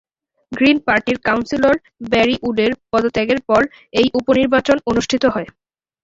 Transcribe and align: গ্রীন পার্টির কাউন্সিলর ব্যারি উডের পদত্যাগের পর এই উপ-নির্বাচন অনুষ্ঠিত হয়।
গ্রীন 0.51 0.77
পার্টির 0.87 1.17
কাউন্সিলর 1.25 1.75
ব্যারি 2.09 2.35
উডের 2.43 2.71
পদত্যাগের 2.91 3.39
পর 3.49 3.61
এই 3.93 4.07
উপ-নির্বাচন 4.19 4.77
অনুষ্ঠিত 4.89 5.23
হয়। 5.33 5.47